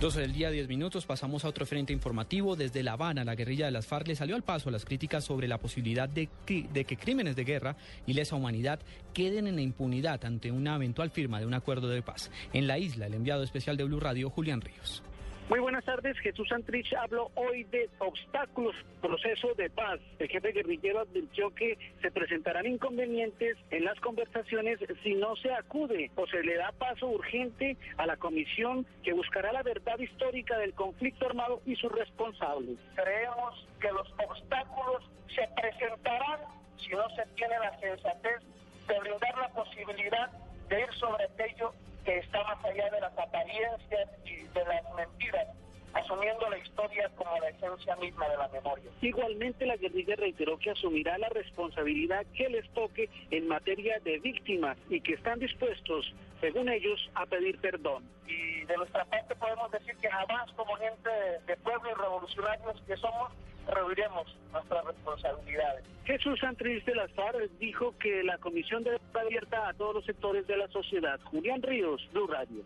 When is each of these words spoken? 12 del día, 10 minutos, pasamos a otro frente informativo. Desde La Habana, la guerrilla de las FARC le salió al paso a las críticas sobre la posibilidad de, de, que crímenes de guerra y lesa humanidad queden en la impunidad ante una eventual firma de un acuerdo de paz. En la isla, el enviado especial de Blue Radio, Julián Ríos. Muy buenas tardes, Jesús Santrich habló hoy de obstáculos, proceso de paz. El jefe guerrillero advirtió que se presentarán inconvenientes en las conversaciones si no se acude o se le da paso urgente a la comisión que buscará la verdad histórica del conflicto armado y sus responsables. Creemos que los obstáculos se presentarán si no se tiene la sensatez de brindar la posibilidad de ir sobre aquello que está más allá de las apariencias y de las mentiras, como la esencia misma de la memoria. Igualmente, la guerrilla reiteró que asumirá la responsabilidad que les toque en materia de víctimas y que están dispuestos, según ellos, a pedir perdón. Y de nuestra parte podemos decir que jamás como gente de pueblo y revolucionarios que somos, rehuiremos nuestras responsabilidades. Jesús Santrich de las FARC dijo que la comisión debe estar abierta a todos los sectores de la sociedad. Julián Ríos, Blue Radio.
12 0.00 0.18
del 0.18 0.32
día, 0.32 0.50
10 0.50 0.66
minutos, 0.66 1.04
pasamos 1.04 1.44
a 1.44 1.48
otro 1.48 1.66
frente 1.66 1.92
informativo. 1.92 2.56
Desde 2.56 2.82
La 2.82 2.92
Habana, 2.92 3.22
la 3.22 3.34
guerrilla 3.34 3.66
de 3.66 3.70
las 3.70 3.86
FARC 3.86 4.08
le 4.08 4.16
salió 4.16 4.34
al 4.34 4.42
paso 4.42 4.70
a 4.70 4.72
las 4.72 4.86
críticas 4.86 5.24
sobre 5.24 5.46
la 5.46 5.58
posibilidad 5.58 6.08
de, 6.08 6.30
de, 6.46 6.84
que 6.86 6.96
crímenes 6.96 7.36
de 7.36 7.44
guerra 7.44 7.76
y 8.06 8.14
lesa 8.14 8.34
humanidad 8.34 8.80
queden 9.12 9.46
en 9.46 9.56
la 9.56 9.60
impunidad 9.60 10.24
ante 10.24 10.50
una 10.50 10.76
eventual 10.76 11.10
firma 11.10 11.38
de 11.38 11.44
un 11.44 11.52
acuerdo 11.52 11.86
de 11.90 12.00
paz. 12.00 12.30
En 12.54 12.66
la 12.66 12.78
isla, 12.78 13.08
el 13.08 13.14
enviado 13.14 13.42
especial 13.42 13.76
de 13.76 13.84
Blue 13.84 14.00
Radio, 14.00 14.30
Julián 14.30 14.62
Ríos. 14.62 15.02
Muy 15.50 15.58
buenas 15.58 15.84
tardes, 15.84 16.16
Jesús 16.20 16.48
Santrich 16.48 16.94
habló 16.94 17.32
hoy 17.34 17.64
de 17.64 17.90
obstáculos, 17.98 18.72
proceso 19.02 19.52
de 19.56 19.68
paz. 19.68 19.98
El 20.20 20.28
jefe 20.28 20.52
guerrillero 20.52 21.00
advirtió 21.00 21.52
que 21.52 21.76
se 22.00 22.12
presentarán 22.12 22.66
inconvenientes 22.66 23.56
en 23.72 23.84
las 23.84 23.98
conversaciones 23.98 24.78
si 25.02 25.14
no 25.14 25.34
se 25.34 25.52
acude 25.52 26.12
o 26.14 26.24
se 26.28 26.44
le 26.44 26.54
da 26.54 26.70
paso 26.70 27.08
urgente 27.08 27.76
a 27.96 28.06
la 28.06 28.16
comisión 28.16 28.86
que 29.02 29.12
buscará 29.12 29.52
la 29.52 29.64
verdad 29.64 29.98
histórica 29.98 30.56
del 30.56 30.72
conflicto 30.72 31.26
armado 31.26 31.60
y 31.66 31.74
sus 31.74 31.90
responsables. 31.90 32.78
Creemos 32.94 33.66
que 33.80 33.90
los 33.90 34.08
obstáculos 34.24 35.02
se 35.34 35.48
presentarán 35.60 36.42
si 36.76 36.90
no 36.90 37.10
se 37.16 37.26
tiene 37.34 37.58
la 37.58 37.76
sensatez 37.80 38.40
de 38.86 39.00
brindar 39.00 39.36
la 39.36 39.48
posibilidad 39.48 40.30
de 40.68 40.80
ir 40.80 40.92
sobre 40.94 41.24
aquello 41.24 41.72
que 42.04 42.18
está 42.18 42.42
más 42.44 42.64
allá 42.64 42.90
de 42.90 43.00
las 43.00 43.18
apariencias 43.18 44.08
y 44.24 44.36
de 44.36 44.64
las 44.64 44.94
mentiras, 44.94 45.46
como 47.16 47.38
la 47.38 47.48
esencia 47.48 47.96
misma 47.96 48.28
de 48.28 48.36
la 48.36 48.48
memoria. 48.48 48.90
Igualmente, 49.00 49.66
la 49.66 49.76
guerrilla 49.76 50.16
reiteró 50.16 50.58
que 50.58 50.70
asumirá 50.70 51.18
la 51.18 51.28
responsabilidad 51.28 52.26
que 52.36 52.48
les 52.48 52.68
toque 52.70 53.08
en 53.30 53.48
materia 53.48 53.98
de 54.00 54.18
víctimas 54.18 54.76
y 54.88 55.00
que 55.00 55.14
están 55.14 55.38
dispuestos, 55.38 56.12
según 56.40 56.68
ellos, 56.68 57.10
a 57.14 57.26
pedir 57.26 57.58
perdón. 57.60 58.04
Y 58.26 58.64
de 58.64 58.76
nuestra 58.76 59.04
parte 59.04 59.34
podemos 59.34 59.70
decir 59.70 59.96
que 59.96 60.10
jamás 60.10 60.50
como 60.52 60.74
gente 60.76 61.10
de 61.46 61.56
pueblo 61.58 61.90
y 61.90 61.94
revolucionarios 61.94 62.80
que 62.86 62.96
somos, 62.96 63.32
rehuiremos 63.66 64.36
nuestras 64.52 64.84
responsabilidades. 64.84 65.84
Jesús 66.04 66.40
Santrich 66.40 66.84
de 66.84 66.94
las 66.94 67.12
FARC 67.12 67.50
dijo 67.58 67.94
que 67.98 68.22
la 68.24 68.38
comisión 68.38 68.82
debe 68.82 68.96
estar 68.96 69.24
abierta 69.24 69.68
a 69.68 69.74
todos 69.74 69.96
los 69.96 70.04
sectores 70.04 70.46
de 70.46 70.56
la 70.56 70.68
sociedad. 70.68 71.20
Julián 71.24 71.62
Ríos, 71.62 72.08
Blue 72.12 72.26
Radio. 72.26 72.64